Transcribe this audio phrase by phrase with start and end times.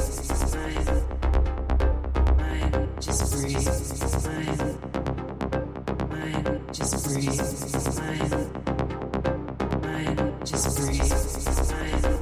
[0.00, 0.54] Just
[3.34, 3.66] breathe.
[6.62, 7.36] Just breathe.
[10.44, 12.19] just breathe.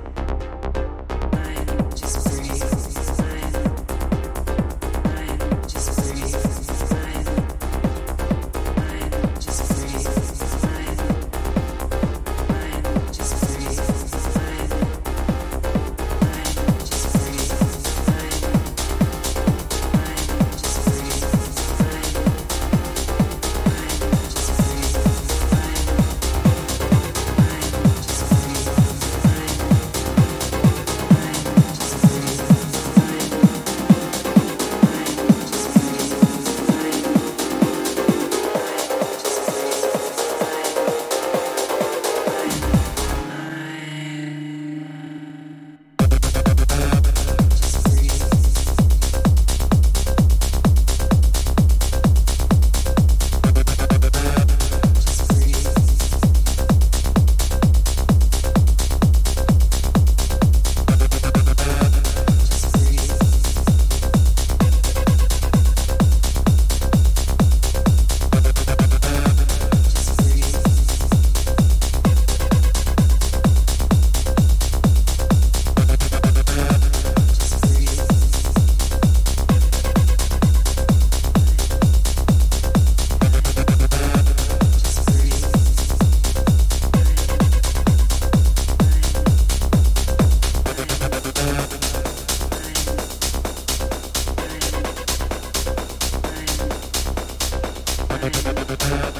[98.30, 99.17] Thank you.